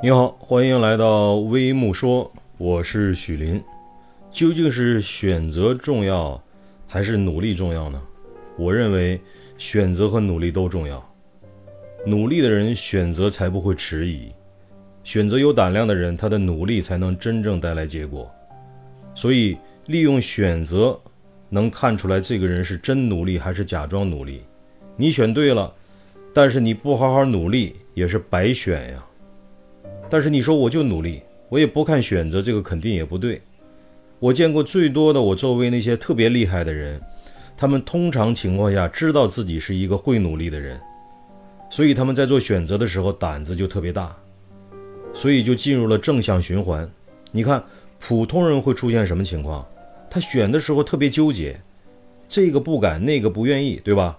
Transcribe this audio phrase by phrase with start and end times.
[0.00, 3.60] 你好，欢迎来到微木说，我是许林。
[4.30, 6.40] 究竟是选择重要，
[6.86, 8.00] 还是努力重要呢？
[8.56, 9.20] 我认为
[9.58, 11.04] 选择和努力都重要。
[12.06, 14.30] 努力的人选择才不会迟疑，
[15.02, 18.30] 选择有胆量的人，他的努力才能真正带来结果。
[19.16, 20.96] 所以，利用选择
[21.48, 24.42] 能看出来这个人是真努力还是假装努力。
[24.96, 25.74] 你选对了，
[26.32, 29.04] 但是你不好好努力也是白选呀。
[30.10, 33.40] 但是你说我就努力，我也不看选择，这个肯定也不对。
[34.18, 37.00] 我见过最多的，我周围那些特别厉害的人，
[37.56, 40.80] 他们通常情况下知道自己是一个会努力的人，
[41.70, 44.16] 所以他们在做选择的时候胆子就特别大，
[45.12, 46.88] 所以就进入了正向循环。
[47.30, 47.62] 你看
[48.00, 49.66] 普通人会出现什么情况？
[50.10, 51.60] 他选的时候特别纠结，
[52.28, 54.18] 这个不敢，那个不愿意，对吧？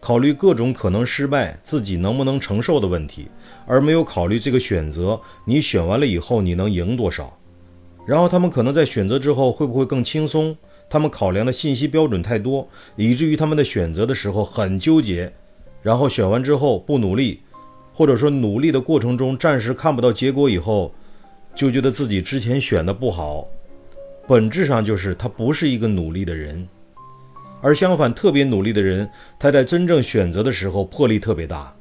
[0.00, 3.28] 考虑各种可能失败、自己能不能承受的问题，
[3.66, 7.36] 而没有考虑这个选择，你选完了以后你能赢多少？
[8.06, 10.56] 然后他们可能在选择之后会不会更轻松？
[10.88, 15.30] 他们考量的信息标准太多，以至于他们的选择的时候很纠结，
[15.82, 17.40] 然后选完之后不努力，
[17.92, 20.94] 或者说努力的过程中暂时看不到结果以后，
[21.54, 23.46] 就觉得自己之前选的不好，
[24.26, 26.66] 本质上就是他不是一个努力的人。
[27.60, 31.74] 而相反，特别努力的人，他在真正选择的时候魄力特别大，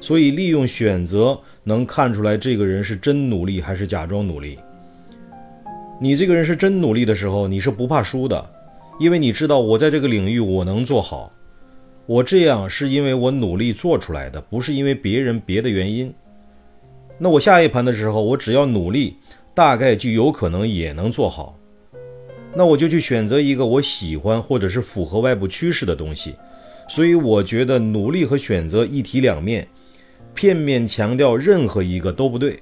[0.00, 4.58] 所以利用选择能看出来这个人是真努力还是假装努力。
[6.00, 8.44] 你这个人是真努力的时候，你是不怕输的，
[8.98, 11.30] 因为你知道我在这个领域我能做好，
[12.06, 16.12] 我这样是因为我努力做出来的，不是因为别人别的原因。
[17.18, 19.16] 那我下一盘的时候，我只要努力，
[19.54, 21.54] 大概就有可能也能做好。
[22.54, 26.34] 那我就去选择一个我喜欢或者是符合外部趋势的东西，
[26.88, 29.66] 所以我觉得努力和选择一体两面，
[30.34, 32.60] 片面强调任何一个都不对。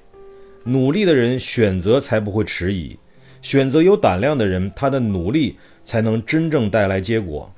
[0.65, 2.99] 努力的人选择才不会迟疑，
[3.41, 7.51] 选择有胆量的人，他的努力才能真正带来结果，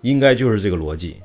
[0.00, 1.16] 应该就是这个逻辑。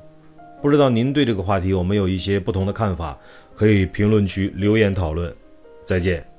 [0.60, 3.18] 不知道您对这个话题有没有一些不同的看法？
[3.54, 5.34] 可以评论区留言讨论。
[5.84, 6.33] 再见。